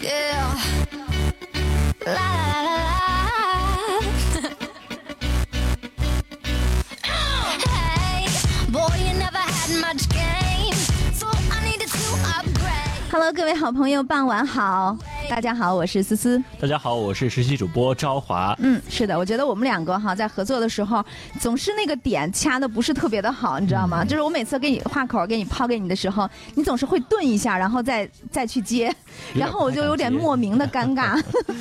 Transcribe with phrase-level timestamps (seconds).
[0.00, 0.56] Yeah.
[2.06, 2.96] La la la la.
[7.66, 8.24] hey,
[8.72, 10.72] boy, you never had much game,
[11.12, 13.10] so I needed to upgrade.
[13.10, 14.96] Hello，各位好朋友，傍晚好，
[15.31, 16.43] 大家好，我是思思。
[16.59, 18.53] 大家好，我是实习主播朝华。
[18.59, 21.01] 嗯，是的，我觉得我们两个哈在合作的时候，
[21.39, 24.03] 总是那个点掐的不是特别的好，你知道吗？
[24.03, 28.93] 就是我每次给你话口给你抛给你的时候，你总是会顿一下，然后再再去接，
[29.33, 31.17] 然后我就有点莫名的尴尬。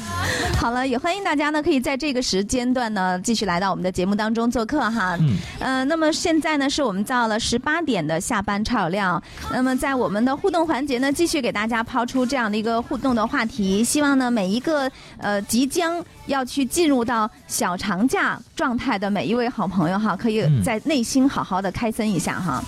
[0.58, 5.16] 好了，也欢迎大家呢，可以在这个时间段呢继续来到我们的节目当中做客哈。
[5.20, 9.22] 嗯，呃，那么现在呢是我们到了十八点的下班超有料。
[9.52, 22.62] 那么在我们的互动环节呢，继续给大家抛出这样的一个互动的话题，希望呢每一个呃即将要去进入到小长假状态的每一位好朋友哈，可以嗯在内心好好的开森一下哈。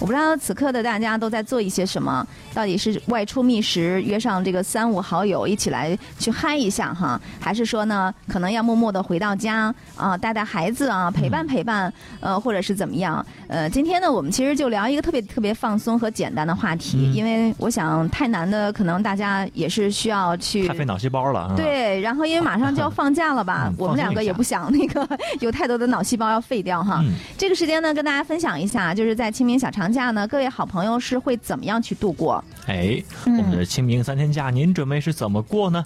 [0.00, 13.24] 我不知道此刻的大家都在做一些什么，到底是外出觅食，约上这个三五好友一起来去嗨一下哈，还是说呢，可能要默默的回到家啊，带带孩子啊，陪伴陪伴，呃，或者是怎么样？
[13.48, 21.40] 呃，今天呢，我们其实就聊一个特别特别放松和简单的话题，嗯因为我想太难的，可能大家也是需要去太费脑细胞了。
[21.40, 25.06] 啊，对，然后因为马上就要放假了吧嗯， 我们两个也不想那个
[25.40, 27.00] 有太多的脑细胞要废掉哈。
[27.04, 32.42] 嗯这个时间呢，跟大家分享一下，就是在清明小长假呢，各位好朋友是会怎么样去度过？
[32.66, 35.84] 哎，嗯我们的清明三天假，您准备是怎么过呢？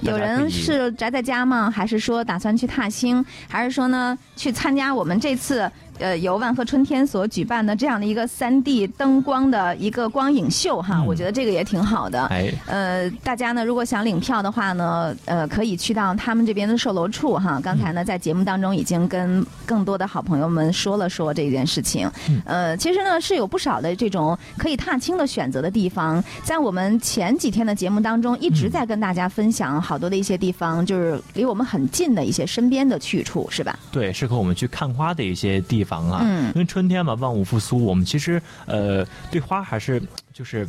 [0.00, 1.70] 有人是宅在家吗？
[1.70, 3.24] 还是说打算去踏青？
[3.48, 5.70] 还是说呢去参加我们这次
[6.02, 10.96] 呃由万和春天所举办的这样的一个三 D 灯光的一个光影秀哈？
[10.98, 12.26] 嗯我觉得这个也挺好的。
[12.26, 17.60] 哎，呃，大家呢，如果想领票的话呢，呃，可以去到他们这边的售楼处哈。
[17.62, 22.10] 刚才呢，在节目当中已经跟更多的好朋友们说了说这件事情。
[22.28, 26.22] 嗯呃，其实呢，是有不少的这种可以踏青的选择的地方。
[26.44, 33.78] 在我们前几天的节目当中，一直在跟大家分享好多的一些地方，就是离我们很近的一些身边的去处，是吧？
[33.90, 36.20] 对，适合我们去看花的一些地方啊。
[36.24, 40.68] 嗯因为春天嘛，万物复苏，我们其实呃对花还是就是。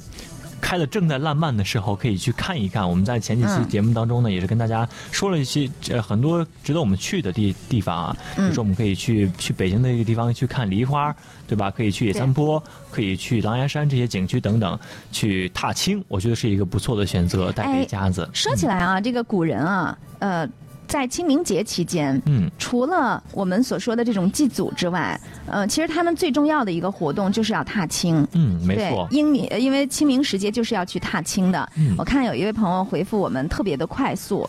[0.64, 2.90] 开的正在烂漫的时候，可以去看一看。
[2.90, 8.16] 我们在前几期嗯节目当中呢，也是跟大家说了一些呃很多值得我们去的地地方啊。
[8.34, 11.14] 比嗯如说，我们可以去去北京的一个地方去看梨花，
[11.46, 11.70] 对吧？
[11.70, 14.80] 可以去野三坡，可以去狼牙山这些景区等等，
[15.12, 18.28] 去踏青，我觉得是一个不错的选择，带一家子。
[18.32, 20.48] 说起来啊，这个古人啊，呃，
[20.88, 28.28] 在清明节期间，嗯，除了我们所说的这种祭祖之外，呃，其实他们最重要的一个活动就是要踏青。
[28.34, 31.68] 嗯，没错，，因你因为清明时节就是要去踏青的。
[31.78, 34.48] 嗯我看有一位朋友回复我们特别的快速，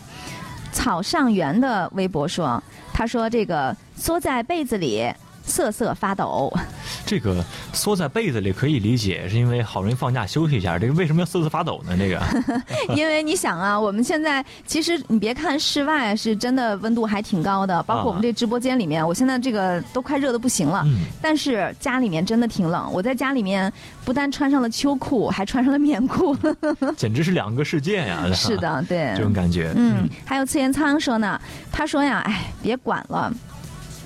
[0.71, 2.61] 草上园的微博说，
[2.93, 5.05] 他说这个缩在被子里
[5.45, 6.51] 瑟瑟发抖。
[7.05, 10.79] 这个缩在被子里可以理解，是因为好容易放假休息一下。
[10.79, 11.95] 这个为什么要瑟瑟发抖呢？
[11.97, 12.21] 这个，
[12.95, 20.81] 因为你想啊，我们现在其实你别看室外是真的温度还挺高的，包括我们这直播间里面，我现在这个都快热的不行了。
[20.85, 23.71] 嗯，但是家里面真的挺冷，我在家里面
[24.03, 26.35] 不但穿上了秋裤，还穿上了棉裤。
[26.97, 28.25] 简直是两个世界呀！
[28.33, 29.23] 是，的，对这。
[29.23, 29.73] 种感觉。
[29.75, 31.39] 嗯，还有次元仓说呢，
[31.71, 33.31] 他说呀，哎，别管了。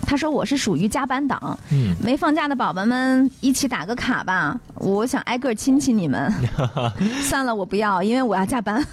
[0.10, 6.34] 他说我是属于加班党，嗯，没放假的宝宝们一起打个卡吧，我想挨个亲亲你们。
[7.22, 8.84] 算了，我不要，因为我要加班。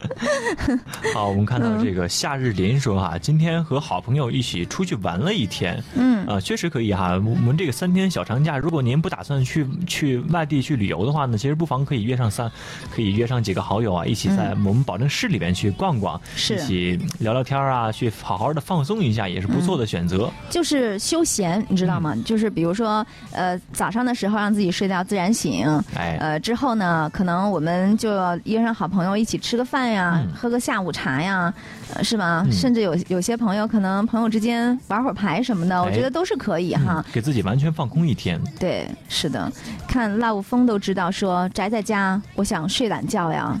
[1.14, 7.12] 好，我们看到嗯这个夏日林说哈，今天和好朋友一起出去玩了一天，嗯啊，确实可以哈。
[7.14, 12.52] 我们这个三天小长假，如果您不打算去去外地去旅游的话呢，其实不妨可以约上三，
[12.94, 20.30] 可以约上几个好友啊，一起在我们保证市里边去逛逛，一起聊聊天啊，去好好的放松一下，也是不错的选择。
[20.50, 22.14] 就是休闲，你知道吗？
[22.24, 30.32] 就是比如说，呃，早上的时候让自己睡到自然醒，哎，呃，之后呢，可能我们就要约上好朋友一起吃个饭呀，嗯。
[30.34, 31.52] 喝个下午茶呀，
[31.94, 32.42] 呃，是吧？
[32.46, 32.52] 嗯。
[32.52, 37.04] 甚至有有些朋友可能朋友之间玩会儿牌什么的，我哎觉得都是可以哈。
[37.06, 38.40] 嗯，给自己完全放空一天。
[38.58, 39.50] 对，是的，
[39.88, 43.60] 看 love 风都知道说宅在家，我想睡懒觉呀，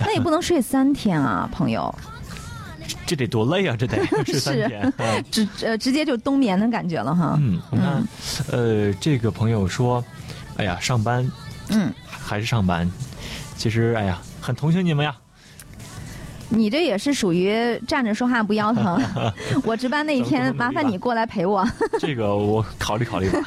[0.00, 1.94] 那也不能睡三天啊，朋友，
[3.06, 3.76] 这得多累啊！
[3.78, 4.92] 这得 是三天。
[4.98, 7.36] 嗯 直呃直接就冬眠的感觉了哈。
[7.40, 8.02] 嗯，我看，
[8.50, 10.04] 呃，这个朋友说，
[10.56, 11.30] 哎呀，上班
[11.68, 12.90] 嗯，还是上班，
[13.56, 15.14] 其实，哎呀，很同情你们呀。
[16.56, 19.00] 你这也是属于站着说话不腰疼。
[19.64, 21.66] 我值班那一天，麻烦你过来陪我。
[21.98, 23.40] 这个我考虑考虑吧。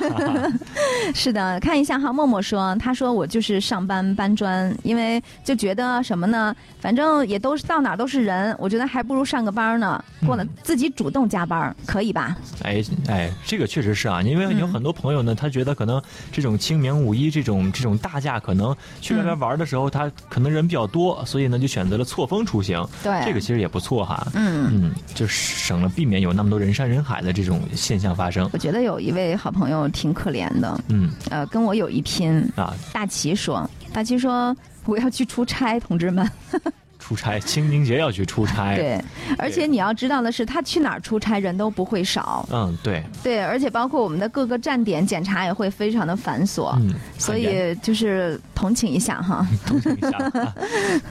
[1.14, 6.56] 是的，看一下哈，默默说，他说我就是上班搬砖，因为就觉得什么呢？
[6.80, 12.36] 反正也都是到哪都是人，我觉得还不如上个班呢，过了嗯自己主动加班，可以吧？
[12.64, 16.02] 哎哎，这个确实是啊，因为有嗯很多朋友呢，他觉得可能
[16.32, 22.86] 这种清明、五一这种这种大假，可能去外嗯边玩的时候，他可能人比较多，所以呢就选择了错峰出行。
[23.04, 24.28] 对这个其实也不错哈。
[24.34, 28.50] 嗯，嗯，就省了避免有那么多人山人海的这种现象发生。
[28.54, 32.40] 我觉得有一位好朋友挺可怜的，嗯呃，跟我有一拼。
[32.56, 34.56] 啊，大齐说，大齐说
[34.86, 36.30] 我要去出差，同志们。
[37.08, 39.02] 出差，清明节要去出差。，对，
[39.38, 42.46] 而且你要知道的是，他去哪儿出差人都不会少。
[42.52, 46.76] 嗯，对，对，而且包括我们的各个站点检查也会非常的繁琐。
[46.82, 50.18] 嗯，所以就是同情一下哈，同情一下。
[50.36, 50.54] 啊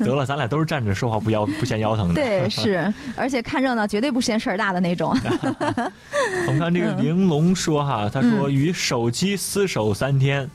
[0.01, 2.15] 得了，咱俩都是站着说话不腰不嫌腰疼的。
[2.15, 5.17] 对，是，而且看热闹绝对不嫌事儿大的那种。
[6.47, 10.47] 我们看这个嗯玲珑说哈，他说与手机厮守三天，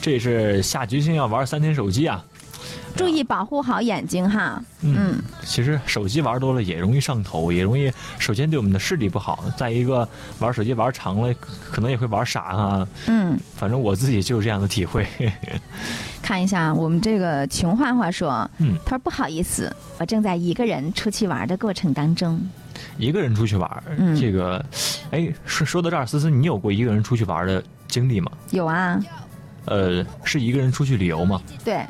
[0.00, 2.24] 这是下决心要玩三天手机啊。
[2.96, 4.62] 注意保护好眼睛哈。
[4.80, 10.08] 嗯嗯，其实手机玩多了也容易上头，也容易首先对我们的视力不好，再一个
[10.38, 11.34] 玩手机玩长了，
[11.70, 12.88] 可能也会玩傻啊。
[13.06, 15.06] 嗯，反正我自己就有这样的体会。
[16.22, 22.40] 看一下我们这个穷话话说，嗯，他说不好意思，我正在一个人出去玩的过程当中。
[22.98, 24.64] 一个人出去玩，嗯这个，
[25.10, 28.30] 哎，说说到这儿，思思，你有过一个人出去玩的经历吗？
[28.50, 29.00] 有啊，
[29.64, 31.40] 呃，是一个人出去旅游吗？
[31.64, 31.84] 对，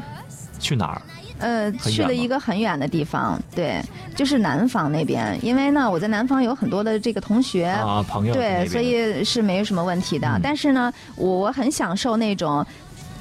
[0.58, 1.02] 去哪儿？
[1.38, 3.82] 呃，去了一个很远的地方，对，
[4.14, 10.26] 就是南方那边，因为呢，我在南方有很多的这个同学，啊，朋友对，所以是没有什么问题的。
[10.26, 12.64] 嗯但是呢，我我很享受那种。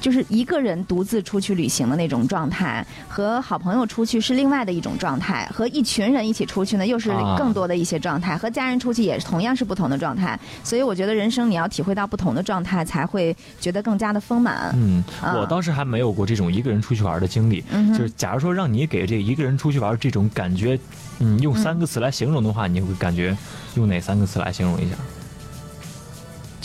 [0.06, 10.38] 就是一个人独自出去旅行的那种状态，和好朋友出去是另外的一种状态，和一群人一起出去呢又是啊更多的一些状态，和家人出去也同样是不同的状态。
[10.62, 14.70] 所以我觉得人生你要体会到不同的状态，才会觉得更加的丰满。
[14.76, 17.64] 嗯，啊我当时还没有过这种一个人出去玩的经历。
[17.72, 20.78] 嗯就是假如说让你给这一个人出去玩这种感觉，
[21.18, 23.36] 嗯，用三个词来形容的话，你会感觉
[23.74, 24.94] 用哪三个词来形容一下？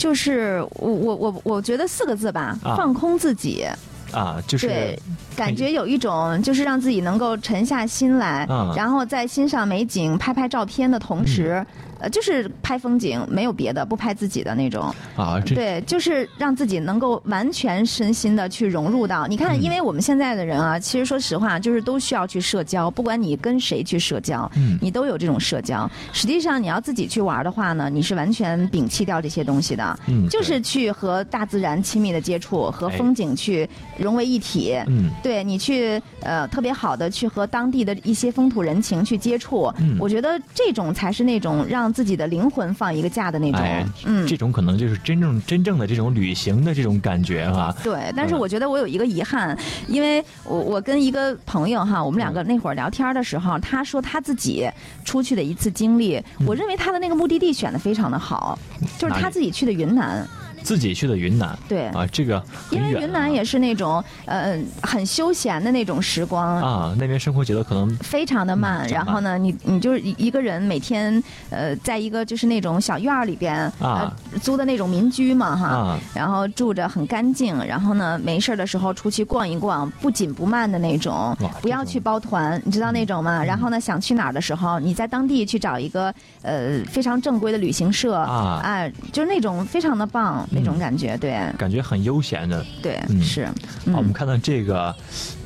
[0.02, 2.74] 就是我我我我觉得四个字吧，啊。
[2.76, 3.64] 放空自己。
[4.12, 4.98] 啊，就是对，
[5.34, 8.70] 感觉有一种就是让自己能够沉下心来，嗯。
[8.76, 11.64] 然后在欣赏美景、拍拍照片的同时，
[12.02, 14.92] 呃，就是拍风景，没有别的，不拍自己的那种。
[15.16, 19.26] 啊，这对，就是让自己能够完全身心的去融入到。
[19.28, 25.88] 你看，嗯因为我们现在的人啊，其实说实话，就是都需要去社交，不管你跟谁去社交，嗯你都有这种社交。
[26.12, 29.96] 实际上，你要自己去玩的话呢，你是完全摒弃掉这些东西的。
[30.08, 34.74] 嗯就是去和大自然亲密的接触，和哎风景去融为一体。
[34.88, 44.26] 嗯对你去呃特别好的去和当地的一些风土人情去接触，嗯我觉得这种才是那种让自己的灵魂放一个假的那种，哎，嗯。
[44.26, 44.36] 这。
[44.42, 47.72] 种可能就是真正真正的这种旅行的这种感觉啊。
[47.84, 48.38] 对，但是嗯。
[48.40, 49.56] 我觉得我有一个遗憾，
[49.86, 54.68] 因为我我跟一个朋友哈，我们嗯两个那会儿聊天的时候，他说他自己
[55.04, 58.58] 出去的一次经历，我认为他的那个目的地选的非常的好，
[58.98, 60.26] 就是他自己去的云南，
[60.62, 61.58] 自己去的云南。
[61.68, 74.12] 对，啊，这个很因为云南也是那种呃很休闲的那种时光，啊，那边生活节奏可能非常的慢，嗯然后呢，你你就是一一个人每天呃，在一个就是那种小院儿里边啊。
[74.32, 75.98] 呃租的那种民居嘛哈，啊。
[76.14, 83.44] 然后住着很干净，然后呢没事儿的时候出去逛一逛，不紧不慢的那种不要去包团，你知道那种吗？
[83.44, 86.12] 然后呢想去哪儿的时候，你在当地去找一个
[86.42, 88.60] 呃非常正规的旅行社啊。
[88.64, 92.64] 哎就是那种非常的棒那种嗯感觉，对感觉很悠闲的。
[92.82, 94.94] 对嗯是，好，我们嗯看到这个，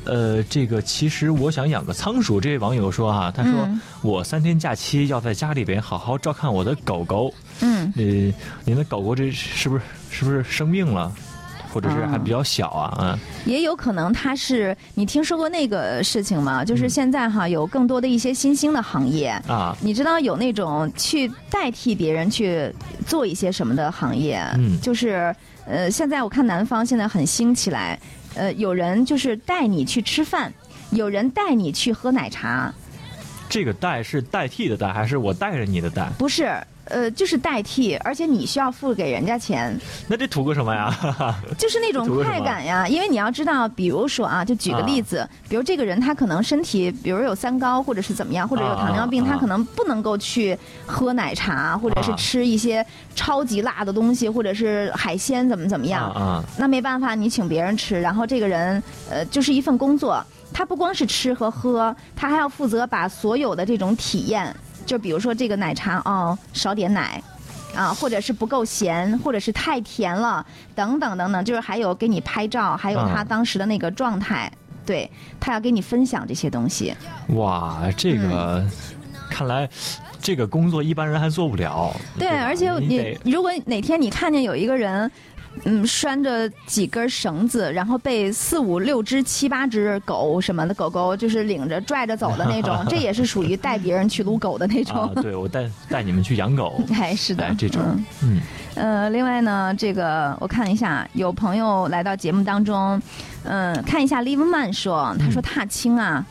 [0.05, 2.39] 呃，这个其实我想养个仓鼠。
[2.41, 7.33] 这位网友说啊，他说、嗯我三天假期要在家里边好好照看我的狗狗。
[7.61, 7.91] 嗯。
[7.95, 8.03] 呃，
[8.63, 9.81] 您的狗狗这是不是
[10.11, 11.11] 是不是生病了，
[11.77, 12.97] 或者是还比较小啊？
[12.99, 16.65] 嗯也有可能他是你听说过那个事情吗？
[16.65, 22.73] 就是嗯现在哈有更多的一些新兴的行业，啊你知道有那种去代替别人去
[23.05, 25.33] 做一些什么的行业，嗯就是
[25.67, 27.99] 呃现在我看南方现在很兴起来，
[28.33, 30.51] 呃有人就是带你去吃饭，
[30.89, 32.73] 有人带你去喝奶茶，
[33.47, 36.09] 这个带是代替的带，还是我带着你的带？
[36.17, 36.51] 不是。
[36.89, 39.77] 呃，就是代替，而且你需要付给人家钱，
[40.07, 40.93] 那这图个什么呀？
[41.57, 42.87] 就是那种快感呀。
[42.87, 56.11] 因为你要知道，比如说啊，就举个例子，比如这个人他可能身体，比如有三高或者是怎么样，或者有糖尿病，他可能不能够去喝奶茶，或者是啊吃一些超级辣的东西，或者是海鲜怎么怎么样。
[56.11, 64.55] 啊啊那没办法，你请别人吃，然后这个人呃就是一份工作，他不光是吃和喝，他还要负责把所有的这种体验，
[64.87, 67.21] 就比如说这个奶茶哦，少点奶。
[67.75, 74.51] 啊，或者是不够咸，或者是太甜了，等等等等，就是还有给你拍照，还有他嗯当时的那个状态，
[74.83, 75.07] 对
[75.39, 76.95] 他要给你分享这些东西。
[77.35, 78.71] 哇，这个、嗯
[79.29, 79.69] 看来
[80.19, 81.93] 这个工作一般人还做不了。
[82.17, 85.11] 对，吧而且你你如果哪天你看见有一个人。
[85.65, 94.95] 嗯，拴着几根绳子，然后被四五六只、七八只狗什么的狗狗就是领着拽着走的那种， 这也是属于带别人去撸狗的那种。
[95.03, 97.81] 啊，对我带带你们去养狗， 哎，是的，哎这种。
[97.85, 98.03] 嗯。
[98.23, 98.41] 嗯。
[98.75, 103.01] 呃，另外呢，这个我看一下，有朋友来到节目当中，
[103.43, 106.23] 嗯、看一下 Live Man 说，他说踏青啊，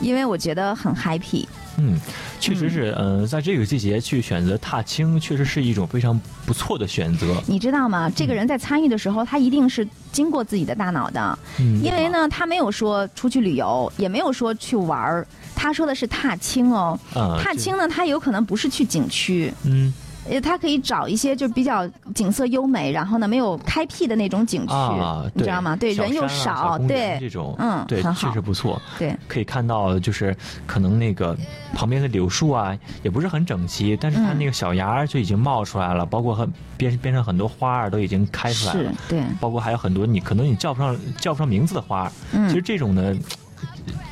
[0.00, 1.46] 因为我觉得很 happy，
[1.82, 1.98] 嗯，
[2.38, 7.42] 确实是，嗯、在这个季节去选择踏青，确实是一种非常不错的选择。
[7.46, 8.10] 你知道吗？
[8.14, 16.98] 这个人在参与的时候，他一定是经过自己的大脑的，嗯，因为呢，他没有说出去旅游，也没有说去玩儿，他说的是踏青哦。
[17.14, 19.92] 啊，踏青呢，他有可能不是去景区，嗯
[20.28, 25.74] 呃，他可以找一些就比较景色优美，然后呢没有开辟的那种景区，啊，你知道吗？
[25.74, 28.80] 对，小人又少，对这种，嗯对，确实不错。
[28.98, 30.36] 对，可以看到，就是
[30.66, 31.36] 可能那个
[31.74, 42.12] 旁边的柳树啊，也不是很整齐，但是它嗯那个小芽就已经冒出来了，包括很边边上很多花儿都已经开出来是了，，对，包括还有很多你可能你叫不上叫不上名字的花儿。
[42.32, 43.14] 嗯，其实这种呢，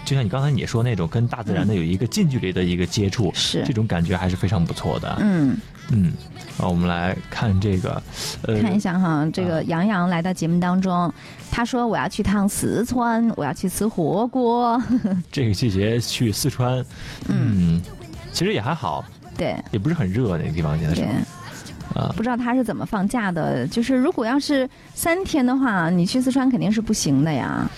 [0.05, 5.17] 就像你刚才你说那种跟大自然的有一个近距离的一个接触，是这种感觉还是非常不错的。
[5.21, 5.57] 嗯，
[5.91, 6.13] 嗯，
[6.59, 8.03] 啊，我们来看这个，
[8.43, 11.13] 呃，看一下哈，这个杨洋来到节目当中，
[11.51, 14.81] 他说我要去趟四川，我要去吃火锅，
[15.33, 16.85] 这个季节去四川，
[17.29, 17.81] 嗯，
[18.33, 19.05] 其实也还好，
[19.37, 19.57] 对。
[19.71, 21.05] 也不是很热那个地方，现在是。
[22.15, 27.69] 不知道他是怎么放假的，就是如果要是三天的话，你去四川肯定是不行的呀。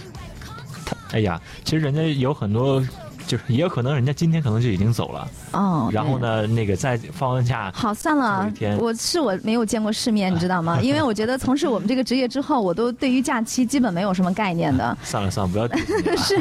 [1.13, 2.85] 哎呀，其实人家有很多，
[3.31, 10.81] 就是也有可能人家今天可能就已经走了，哦，然后呢，那个再放完假，好，算了我是我没有见过世面，你知道吗？
[10.83, 14.99] 因为我觉得从事我们这个职业之后，我都对于假期基本没有什么概念的。
[15.05, 16.35] 算了算了，不要是，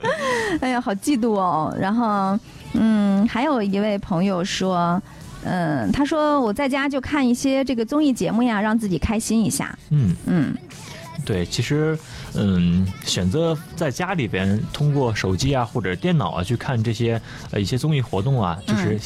[0.62, 1.76] 哎呀，好嫉妒哦。
[1.78, 2.38] 然后，
[2.72, 4.98] 嗯，还有一位朋友说，
[5.44, 9.76] 嗯，他说我在家就看一些这个综艺节目呀，让自己开心一下。
[9.90, 10.16] 嗯。
[10.24, 10.54] 嗯，
[11.24, 11.98] 对，其实，
[12.34, 18.98] 嗯，选择在家里边通过手机啊或者电脑啊去看这些呃一些综艺活动啊，就是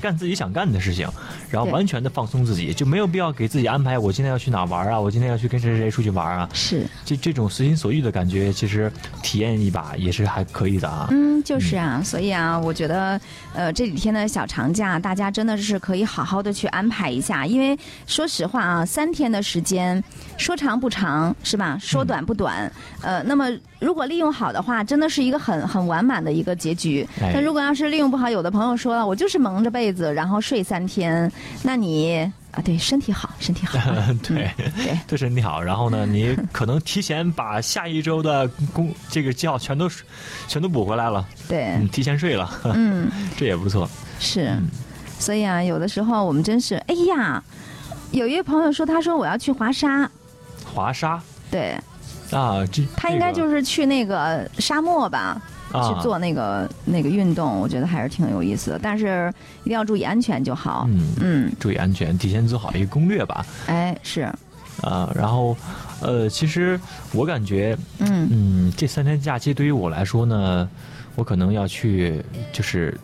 [0.00, 1.08] 干自己想干的事情，
[1.50, 11.06] 然后完全的放松自己，就没有必要给自己安排我今天要去哪玩啊，我今天要去跟谁谁谁出去玩啊，是，这这种随心所欲的感觉，其实体验一把也是还可以的啊。
[11.10, 13.20] 嗯，就是啊，所以啊，我觉得，
[13.54, 20.02] 呃，这几天的小长假，大家真的是可以好好的去安排一下，因为说实话啊，三天的时间，
[20.36, 21.78] 说长不长，是吧？
[21.80, 22.70] 说短不短，
[23.02, 23.48] 呃，那么
[23.78, 27.06] 如果利用好的话，真的是一个很很完满的一个结局。
[27.20, 31.30] 哎那如果要是利用不好，有的朋友说了，我就是蒙着被子然后睡三天，
[31.62, 32.20] 那你
[32.52, 33.78] 啊，对身体好，身体好，
[34.26, 34.98] 对，对。
[35.06, 35.62] 对身体好。
[35.62, 39.88] 然后呢， 你可能提前把下一周的工这个觉全都
[40.48, 43.88] 全都补回来了，对嗯，，提前睡了，嗯， 这也不错。
[44.18, 44.68] 是嗯，
[45.18, 47.42] 所以啊，有的时候我们真是，哎呀，
[48.10, 50.10] 有一位朋友说，他说我要去滑沙，
[50.64, 51.76] 滑沙对。
[52.30, 55.42] 啊，这他应该就是是去那个沙漠吧，
[55.72, 55.92] 啊。
[55.92, 59.32] 去做那个那个运动，我觉得还是挺有意思的，但是
[59.64, 60.86] 一定要注意安全就好。
[60.88, 63.44] 嗯，嗯，注意安全，提前做好一个攻略吧。
[63.66, 64.22] 哎，是，
[64.80, 65.56] 啊，然后，
[66.00, 66.78] 呃，其实
[67.12, 68.28] 我感觉，嗯。
[68.30, 70.68] 嗯，这三天假期对于我来说呢，
[71.16, 72.96] 我可能要去，就是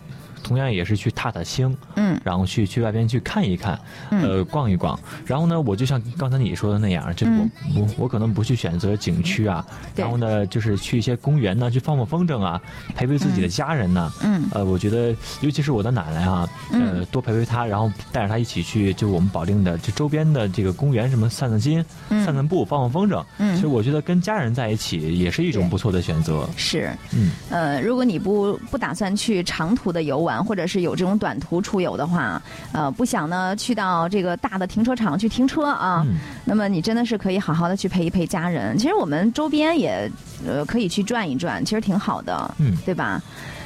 [0.46, 2.20] 同样也是去踏踏青，嗯。
[2.22, 3.78] 然后去去外边去看一看，
[4.10, 4.22] 嗯。
[4.22, 4.98] 呃，逛一逛。
[5.24, 7.50] 然后呢，我就像刚才你说的那样，这嗯。
[7.74, 12.60] 我我我可能不去选择景区啊，然后呢，就是去一些公园呢，去放放风筝啊，
[12.94, 14.12] 陪陪自己的家人呢。
[14.22, 14.44] 嗯。
[14.52, 22.24] 呃，我觉得尤其是我的奶奶啊，呃，嗯多陪陪她，然后带着她一起去，就我们保定的就周边的这个公园什么散散心、嗯。
[22.24, 23.24] 散散步、放放风筝。
[23.38, 23.54] 嗯。
[23.56, 26.48] 其实我觉得跟家人在一起也是一种不错的选择。
[26.56, 32.40] 是，嗯，呃，如果你不不打算去长途的游玩，或者是有这种短途出游的话，
[32.72, 38.76] 呃，不想呢去到这个大的停车场去停车啊，嗯那么你真的是可以好好的去陪一陪家人。
[38.78, 40.10] 其实我们周边也
[40.46, 43.20] 呃可以去转一转，其实挺好的，嗯对吧？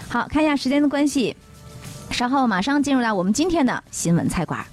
[0.08, 1.36] 好看一下时间的关系，
[2.10, 4.64] 稍后马上进入到我们今天的新闻菜馆。